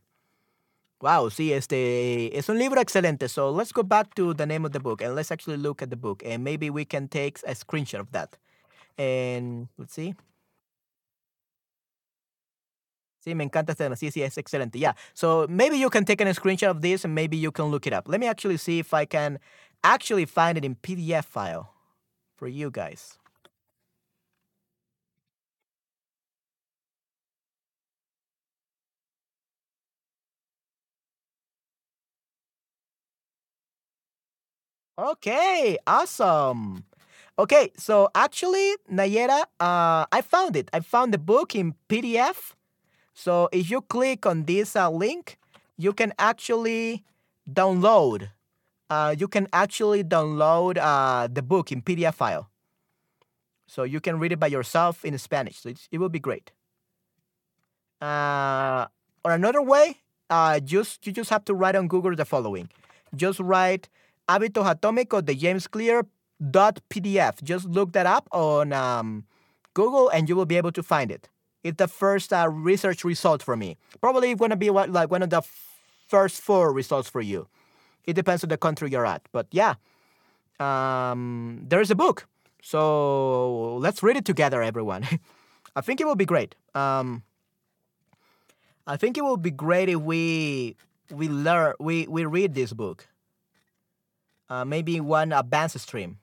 [1.01, 3.27] Wow, sí, este es un libro excelente.
[3.27, 5.89] So let's go back to the name of the book and let's actually look at
[5.89, 8.37] the book and maybe we can take a screenshot of that.
[8.99, 10.13] And let's see.
[13.25, 13.95] Sí, me encanta este tema.
[13.95, 14.79] Sí, sí, es excelente.
[14.79, 14.93] Yeah.
[15.15, 17.93] So maybe you can take a screenshot of this and maybe you can look it
[17.93, 18.07] up.
[18.07, 19.39] Let me actually see if I can
[19.83, 21.73] actually find it in PDF file
[22.35, 23.17] for you guys.
[35.01, 36.85] Okay, awesome.
[37.39, 40.69] Okay, so actually, Nayera, uh, I found it.
[40.73, 42.53] I found the book in PDF.
[43.15, 45.39] So if you click on this uh, link,
[45.75, 47.03] you can actually
[47.49, 48.29] download.
[48.91, 52.51] Uh, you can actually download uh, the book in PDF file.
[53.65, 55.61] So you can read it by yourself in Spanish.
[55.61, 56.51] So it will be great.
[57.99, 58.85] Uh,
[59.25, 59.97] or another way,
[60.29, 62.69] uh, just you just have to write on Google the following.
[63.15, 63.89] Just write
[64.27, 66.05] Hábitos Atómicos de James Clear
[66.49, 67.41] dot PDF.
[67.43, 69.25] Just look that up on um,
[69.73, 71.29] Google and you will be able to find it.
[71.63, 73.77] It's the first uh, research result for me.
[73.99, 75.43] Probably going to be what, like one of the
[76.07, 77.47] first four results for you.
[78.05, 79.21] It depends on the country you're at.
[79.31, 79.75] But yeah,
[80.59, 82.27] um, there is a book.
[82.63, 85.07] So let's read it together, everyone.
[85.75, 86.55] I think it will be great.
[86.75, 87.23] Um,
[88.87, 90.75] I think it will be great if we
[91.09, 93.07] we learn we we read this book.
[94.51, 96.19] Uh, maybe one advanced stream.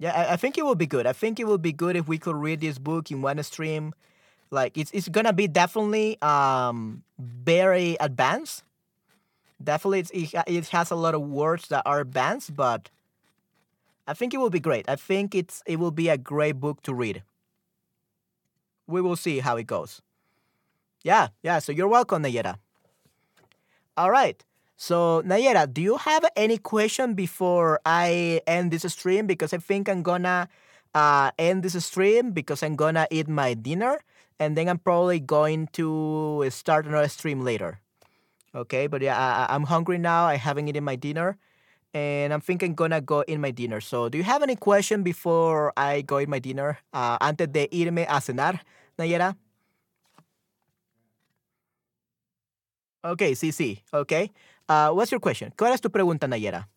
[0.00, 1.06] Yeah, I, I, think it will be good.
[1.06, 3.94] I think it will be good if we could read this book in one stream.
[4.50, 8.64] Like it's it's gonna be definitely um very advanced.
[9.62, 12.90] Definitely, it it has a lot of words that are advanced, but
[14.08, 14.88] I think it will be great.
[14.88, 17.22] I think it's it will be a great book to read.
[18.88, 20.02] We will see how it goes.
[21.04, 21.60] Yeah, yeah.
[21.60, 22.56] So you're welcome, Nayera.
[23.96, 24.42] All right.
[24.80, 29.26] So, Nayera, do you have any question before I end this stream?
[29.28, 30.48] Because I think I'm gonna
[30.94, 34.00] uh, end this stream because I'm gonna eat my dinner
[34.40, 37.80] and then I'm probably going to start another stream later.
[38.54, 40.26] Okay, but yeah, I, I'm hungry now.
[40.26, 41.38] I haven't eaten my dinner
[41.94, 43.80] and I'm thinking gonna go eat my dinner.
[43.80, 46.78] So, do you have any question before I go eat my dinner?
[46.92, 48.60] Uh, antes de irme a cenar,
[48.98, 49.36] Nayera?
[53.02, 53.82] Okay, sí, sí.
[53.92, 54.30] Okay.
[54.70, 55.52] Uh, what's your question?
[55.58, 56.70] ¿Cuál es tu pregunta, Nayera?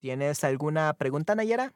[0.00, 1.72] ¿Tienes alguna pregunta, Nayera?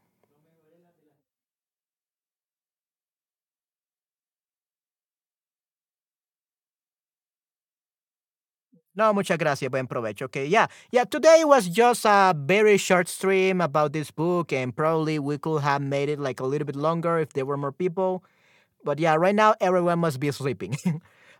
[8.96, 9.70] No, muchas gracias.
[9.70, 10.26] Buen provecho.
[10.26, 10.68] Okay, yeah.
[10.92, 15.62] Yeah, today was just a very short stream about this book, and probably we could
[15.62, 18.22] have made it like a little bit longer if there were more people.
[18.84, 20.76] But yeah, right now everyone must be sleeping.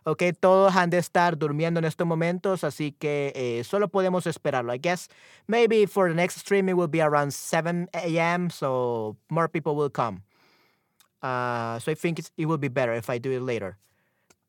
[0.07, 4.73] okay, todos han de estar durmiendo en estos momentos, así que eh, solo podemos esperarlo.
[4.73, 5.07] I guess
[5.47, 9.89] maybe for the next stream it will be around 7 a.m., so more people will
[9.89, 10.23] come.
[11.21, 13.77] Uh, so I think it will be better if I do it later.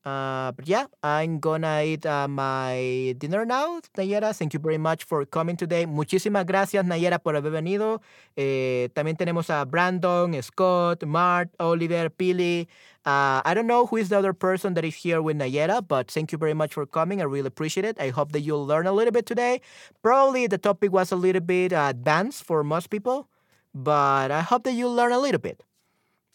[0.07, 4.33] Uh, but yeah, I'm gonna eat uh, my dinner now, Nayera.
[4.33, 5.85] Thank you very much for coming today.
[5.85, 8.01] Muchísimas gracias, Nayera, por haber venido.
[8.37, 12.69] Eh, también tenemos a Brandon, Scott, Mart, Oliver, Pili.
[13.05, 16.09] Uh, I don't know who is the other person that is here with Nayera, but
[16.09, 17.21] thank you very much for coming.
[17.21, 17.99] I really appreciate it.
[18.01, 19.61] I hope that you'll learn a little bit today.
[20.03, 23.27] Probably the topic was a little bit advanced for most people,
[23.75, 25.65] but I hope that you'll learn a little bit.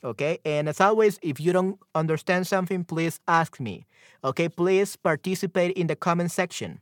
[0.03, 0.39] Okay.
[0.45, 3.85] And as always, if you don't understand something, please ask me.
[4.23, 4.49] Okay.
[4.49, 6.79] Please participate in the comment section.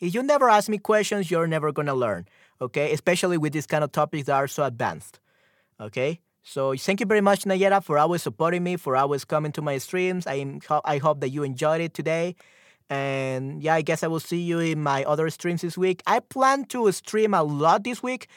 [0.00, 2.26] If you never ask me questions, you're never going to learn.
[2.60, 2.92] Okay.
[2.92, 5.20] Especially with these kind of topics that are so advanced.
[5.80, 6.20] Okay.
[6.42, 9.76] So thank you very much, Nayera, for always supporting me, for always coming to my
[9.76, 10.26] streams.
[10.26, 12.36] I, I hope that you enjoyed it today.
[12.88, 16.02] And yeah, I guess I will see you in my other streams this week.
[16.06, 18.28] I plan to stream a lot this week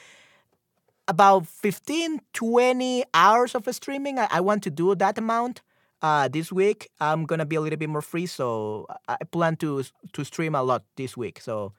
[1.12, 4.18] about 15, 20 hours of streaming.
[4.18, 5.62] I, I want to do that amount.
[6.01, 9.84] Uh, this week I'm gonna be a little bit more free, so I plan to
[10.14, 11.39] to stream a lot this week.
[11.41, 11.74] So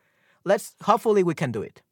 [0.45, 1.83] let's hopefully we can do it.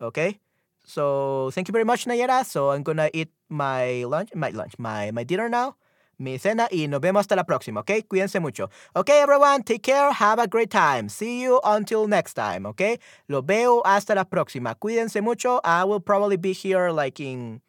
[0.00, 0.38] Okay.
[0.84, 2.44] So thank you very much, Nayera.
[2.44, 5.76] So I'm gonna eat my lunch, my lunch, my my dinner now,
[6.18, 7.80] mi cena, y nos vemos hasta la próxima.
[7.80, 8.02] Okay.
[8.02, 8.70] Cuídense mucho.
[8.94, 9.62] Okay, everyone.
[9.62, 10.12] Take care.
[10.12, 11.08] Have a great time.
[11.08, 12.66] See you until next time.
[12.66, 12.98] Okay.
[13.28, 14.74] Lo veo hasta la próxima.
[14.74, 15.60] Cuídense mucho.
[15.64, 17.60] I will probably be here like in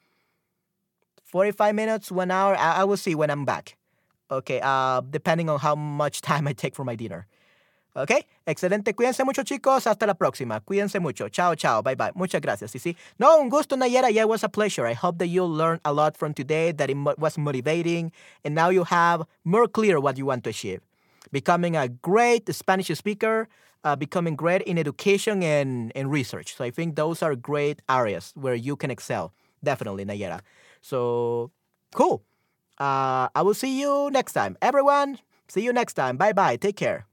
[1.24, 2.56] 45 minutes, one hour.
[2.56, 3.78] I, I will see when I'm back.
[4.32, 4.60] Okay.
[4.62, 7.28] Uh, depending on how much time I take for my dinner.
[7.96, 8.12] ¿Ok?
[8.46, 8.94] Excelente.
[8.94, 9.88] Cuídense mucho, chicos.
[9.88, 10.60] Hasta la próxima.
[10.60, 11.30] Cuídense mucho.
[11.30, 11.82] Chao, chao.
[11.82, 12.12] Bye, bye.
[12.14, 12.72] Muchas gracias.
[12.72, 12.98] Sí, sí.
[13.18, 14.12] No, un gusto, Nayera.
[14.12, 14.86] Yeah, it was a pleasure.
[14.86, 18.12] I hope that you learned a lot from today, that it was motivating,
[18.44, 20.82] and now you have more clear what you want to achieve.
[21.32, 23.48] Becoming a great Spanish speaker,
[23.86, 26.56] uh, becoming great in education and, and research.
[26.56, 29.32] So I think those are great areas where you can excel.
[29.64, 30.42] Definitely, Nayera.
[30.82, 31.52] So,
[31.94, 32.24] cool.
[32.78, 34.58] Uh, I will see you next time.
[34.62, 35.18] Everyone,
[35.48, 36.18] see you next time.
[36.18, 36.58] Bye bye.
[36.58, 37.08] Take care.